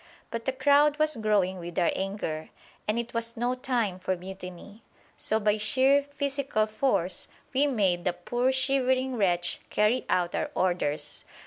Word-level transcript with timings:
But 0.31 0.45
the 0.45 0.51
crowd 0.51 0.97
was 0.97 1.15
growing 1.15 1.59
with 1.59 1.77
our 1.77 1.91
anger, 1.95 2.49
and 2.87 2.97
it 2.97 3.13
was 3.13 3.37
no 3.37 3.53
time 3.53 3.99
for 3.99 4.17
mutiny, 4.17 4.81
so 5.15 5.39
by 5.39 5.57
sheer 5.57 6.01
physical 6.11 6.65
force 6.65 7.27
we 7.53 7.67
made 7.67 8.03
the 8.03 8.13
poor 8.13 8.51
shivering 8.51 9.15
wretch 9.15 9.59
carry 9.69 10.07
out 10.09 10.33
our 10.33 10.49
orders. 10.55 11.23